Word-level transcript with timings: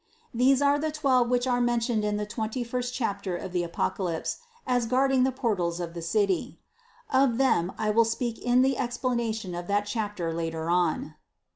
These 0.33 0.63
are 0.63 0.79
the 0.79 0.91
twelve 0.91 1.29
which 1.29 1.45
are 1.45 1.61
mentioned 1.61 2.03
in 2.03 2.17
the 2.17 2.25
twenty 2.25 2.63
first 2.63 2.91
chapter 2.91 3.37
of 3.37 3.51
the 3.51 3.61
Apoca 3.61 3.99
lypse 4.01 4.37
as 4.65 4.87
guarding 4.87 5.25
the 5.25 5.31
portals 5.31 5.79
of 5.79 5.93
the 5.93 6.01
city; 6.01 6.59
of 7.13 7.37
them 7.37 7.71
I 7.77 7.91
will 7.91 8.03
speak 8.03 8.39
in 8.39 8.63
the 8.63 8.79
explanation 8.79 9.53
of 9.53 9.67
that 9.67 9.85
chapter 9.85 10.33
later 10.33 10.71
on. 10.71 11.13